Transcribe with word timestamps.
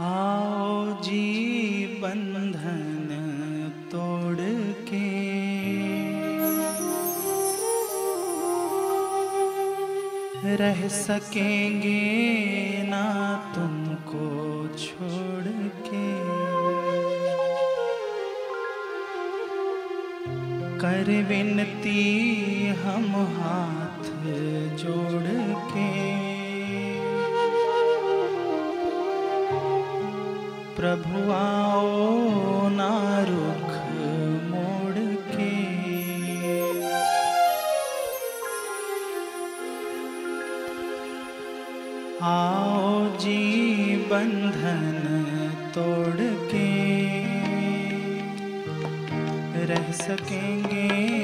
आओ 0.00 1.02
जी 1.02 1.86
बंधन 2.02 3.08
तोड़ 3.92 4.36
के। 4.88 5.08
रह 10.56 10.88
सकेंगे 10.88 12.02
ना 12.88 13.34
तुमको 13.54 14.68
छोड़ 14.68 15.48
के। 15.88 16.06
कर 20.78 21.26
विनती 21.28 22.66
हम 22.66 23.12
हाथ 23.14 24.04
जोड़ 24.76 25.54
के। 25.72 26.27
प्रभु 30.78 31.32
आओ 31.32 32.68
ना 32.68 32.90
रुख 33.28 33.70
मोड़ 34.50 34.98
के। 35.30 35.54
आओ 42.22 43.16
जी 43.16 43.42
बंधन 43.96 44.96
तोड़ 45.74 46.48
के। 46.52 46.68
रह 49.64 49.92
सकेंगे 49.92 51.17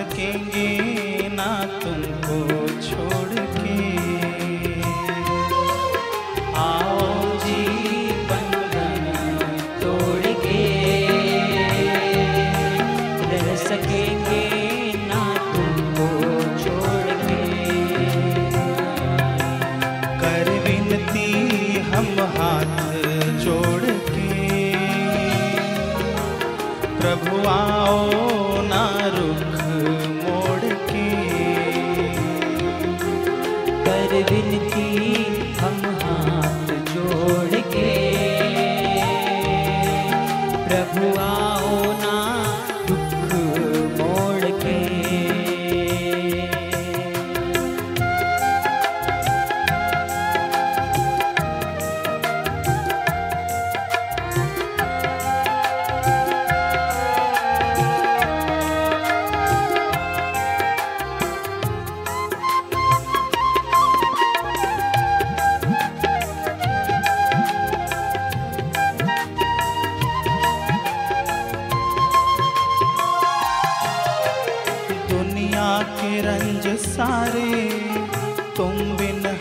सकेंगे 0.00 1.28
ना 1.28 1.48
तुमको 1.82 2.36
छोड़ 2.82 3.40
के। 3.56 3.74
आओ 6.60 7.08
जी 7.42 7.64
बंधन 8.30 9.04
तोड़ 9.82 10.32
के। 10.44 10.62
रह 13.32 13.56
सकेंगे 13.56 14.46
ना 15.06 15.22
तुमको 15.52 16.08
छोड़ 16.64 17.10
के। 17.26 17.42
कर 20.22 20.50
विनती 20.66 21.19
प्रभु 40.70 41.49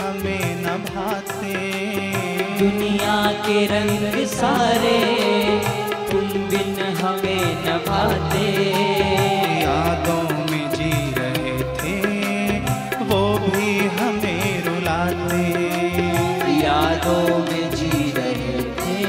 हमें 0.00 0.46
न 0.62 0.76
भाते 0.86 1.54
दुनिया 2.58 3.16
के 3.46 3.58
रंग 3.66 4.14
सारे 4.26 4.98
तुम 6.10 6.26
बिन 6.50 6.76
हमें 7.00 7.46
न 7.64 7.78
भाते 7.88 8.46
यादों 9.62 10.22
में 10.50 10.66
जी 10.74 10.92
रहे 11.18 11.56
थे 11.78 11.96
वो 13.10 13.20
भी 13.38 13.70
हमें 13.96 14.64
रुलाते। 14.66 15.44
यादों 16.62 17.38
में 17.38 17.66
जी 17.74 18.12
रहे 18.16 18.56
थे 18.80 19.00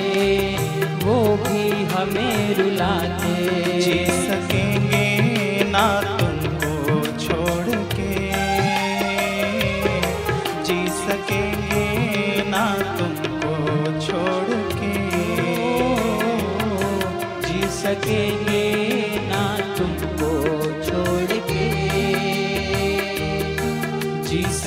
वो 1.06 1.18
भी 1.44 1.66
हमें 1.94 2.56
रुलाते। 2.58 3.36
जी 3.82 4.00
सकेंगे 4.28 4.87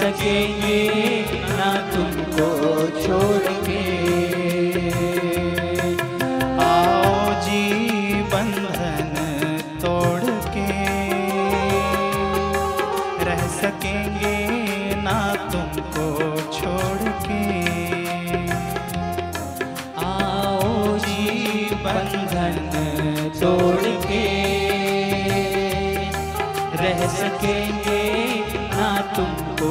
सकेंगे 0.00 0.78
ना 1.58 1.70
तुमको 1.92 2.48
छोड़ 3.02 3.52
के 3.66 3.80
आओ 6.66 7.32
जी 7.46 7.62
बंधन 8.32 9.12
तोड़ 9.84 10.30
के 10.56 10.68
रह 13.28 13.46
सकेंगे 13.60 14.36
ना 15.06 15.18
तुमको 15.52 16.06
छोड़ 16.58 17.12
के 17.26 17.42
आओ 20.06 20.96
जी 21.06 21.74
बंधन 21.86 22.58
तोड़ 23.40 23.94
के 24.06 24.24
रह 26.82 27.06
सकेंगे 27.20 27.98
ना 28.74 28.90
तुमको 29.16 29.68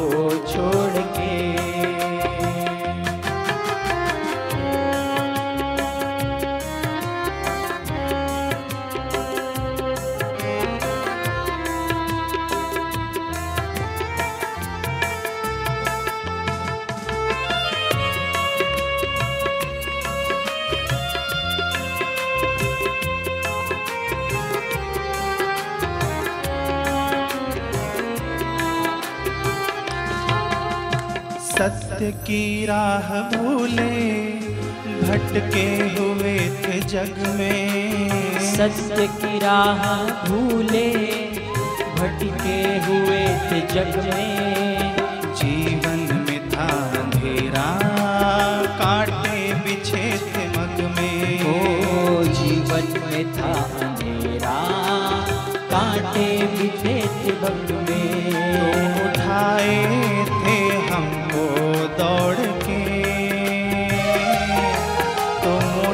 सत्य 31.59 32.11
की 32.11 32.65
राह 32.65 33.09
भूले, 33.37 33.95
भटके 35.01 35.65
हुए 35.95 36.37
थे 36.39 36.79
जग 36.79 37.35
में। 37.39 38.39
सत्य 38.39 39.07
की 39.07 39.39
राह 39.39 39.83
भूले, 40.29 40.87
भटके 41.99 42.61
हुए 42.87 43.21
थे 43.43 43.61
जग 43.73 44.01
में। 44.05 44.68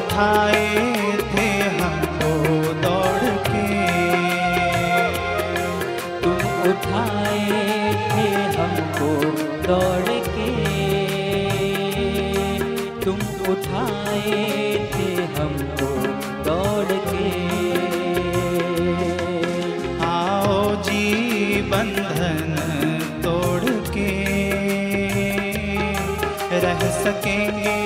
उठाए 0.06 0.66
थे 1.30 1.46
हमको 1.78 2.30
दौड़ 2.82 3.30
के। 3.46 3.64
तुम 6.20 6.38
उठाए 6.70 7.40
थे 8.12 8.28
हमको 8.56 9.08
दौड़ 9.66 10.14
के। 10.28 10.50
तुम 13.04 13.18
उठाए 13.52 14.38
थे 14.94 15.08
हमको 15.36 15.90
दौड़ 16.42 16.92
के। 17.10 17.28
आओ 20.06 20.74
जी 20.82 21.04
बंधन 21.62 22.56
तोड़ 23.24 23.70
के। 23.90 24.10
रह 26.58 26.90
सकेंगे 27.02 27.78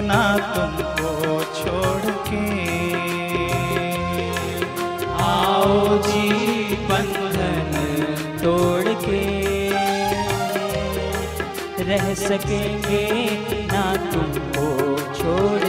ना 0.00 0.22
तुम 0.54 0.97
के। 2.30 2.42
आओ 5.22 5.98
जी 5.98 6.28
बंधन 6.90 7.72
तोड़ 8.42 8.94
के। 9.04 9.48
रह 11.88 12.14
सकेंगे 12.14 13.04
ना 13.72 13.84
तुमको 14.12 14.66
छोड़ 15.14 15.67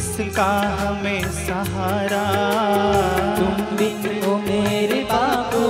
किसका 0.00 0.52
हमें 0.80 1.22
सहारा। 1.22 2.20
तुम 3.38 3.76
बिन 3.76 4.22
हो 4.24 4.36
मेरे 4.36 5.00
बाबू 5.02 5.64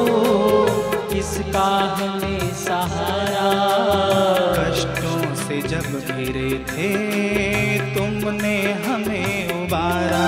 किसका 1.09 1.67
हमें 1.95 2.55
सहारा? 2.55 3.49
कष्टों 4.59 5.35
से 5.35 5.61
जब 5.69 5.89
घिरे 6.07 6.51
थे 6.71 6.91
तुमने 7.95 8.57
हमें 8.87 9.51
उबारा। 9.51 10.25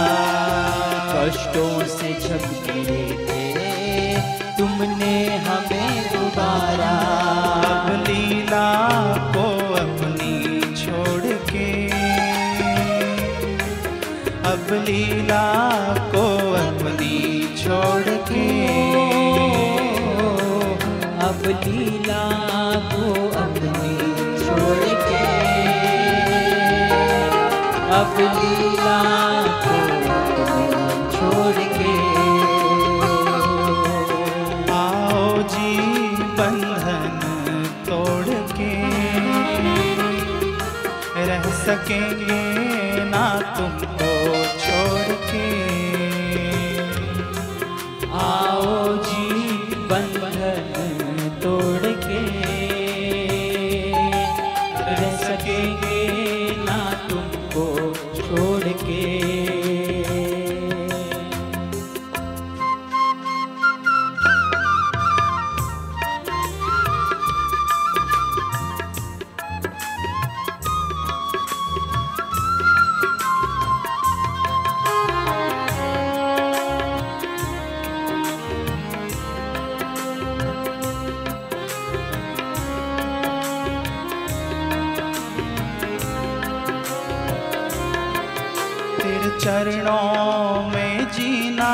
कष्टों 1.15 1.87
से 1.87 2.13
जब 2.29 2.51
गिरे 2.67 3.07
थे 3.29 3.47
तुमने 4.59 5.15
हमें 5.37 6.11
उबारा। 6.21 6.95
अब 7.71 8.05
लीला 8.09 8.67
लीला 14.93 15.47
को 15.95 16.25
अपनी 16.55 17.17
छोड़ 17.57 18.15
के। 18.29 18.49
अब 21.27 21.43
लीला 21.65 22.25
को 22.93 23.05
अपनी 23.39 23.95
छोड़ 24.45 24.85
के। 25.09 25.25
अब 28.01 28.17
लीला 28.37 29.01
को 29.65 29.79
छोड़ 31.13 31.63
के। 31.79 31.95
आओ 34.73 35.43
जी, 35.43 35.77
बंधन 36.39 37.21
तोड़ 37.89 38.35
के। 38.59 38.73
रह 41.27 41.43
सकेंगे 41.43 42.42
चरणों 89.43 90.71
में 90.71 91.11
जीना 91.11 91.71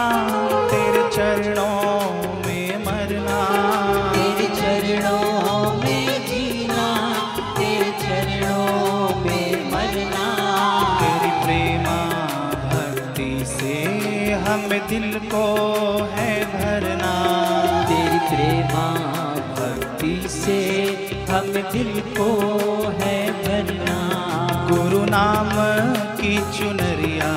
तेरे 0.71 1.03
चरणों 1.09 2.01
में 2.47 2.85
मरना। 2.85 3.41
तेरे 4.13 4.47
चरणों 4.57 5.73
में 5.83 6.27
जीना 6.27 6.87
तेरे 7.59 7.91
चरणों 8.03 9.25
में 9.25 9.73
मरना। 9.73 10.25
तेरी 11.01 11.31
प्रेमा 11.45 11.99
भक्ति 12.73 13.45
से 13.47 13.75
हमें 14.33 14.89
दिल 14.89 15.21
को 15.35 15.45
है 16.15 16.45
भरना। 16.45 17.13
तेरी 17.89 18.19
प्रेमा 18.29 18.87
भक्ति 19.61 20.29
से 20.29 20.61
हम 21.31 21.53
दिल 21.73 22.01
को 22.01 22.31
है 23.03 23.19
भरना। 23.43 23.99
गुरु 24.71 25.05
नाम 25.05 25.78
की 26.29 26.39
चुनरिया 26.57 27.29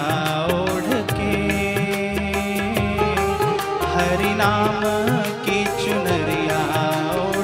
ओढ़ 0.53 0.87
के 1.11 1.35
हरि 3.91 4.31
नाम 4.41 4.81
की 5.45 5.59
चुनरिया 5.83 6.59
ओढ़ 7.21 7.40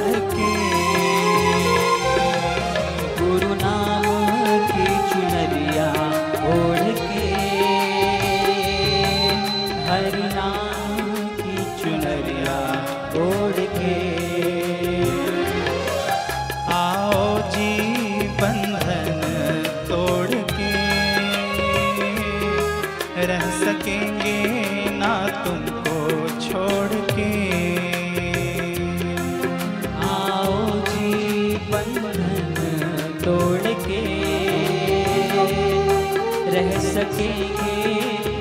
सकेंगे 36.94 37.76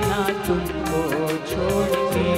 ना 0.09 0.23
तुमको 0.47 1.01
छोड़ 1.51 1.95
के 2.13 2.35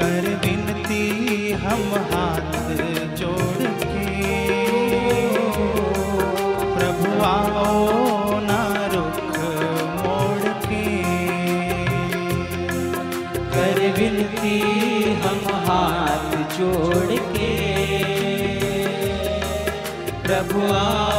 कर 0.00 0.26
विनती 0.44 1.02
हम 1.64 1.82
हाथ 2.12 2.52
जोड़ 3.20 3.68
के 3.82 4.06
प्रभु 6.76 7.12
आओ 7.32 8.40
ना 8.48 8.60
रुख 8.94 9.38
मोड़ 10.04 10.52
के 10.66 10.84
कर 13.54 13.80
विनती 13.98 14.58
हम 15.26 15.44
हाथ 15.68 16.36
जोड़ 16.58 17.18
के 17.36 17.52
प्रभु 20.26 20.60
आ 20.74 21.14